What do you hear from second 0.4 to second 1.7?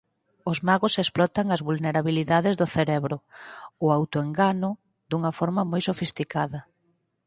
Os magos explotan as